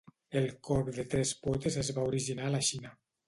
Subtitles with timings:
[0.39, 2.95] El corb de tres potes es va originar a la Xina.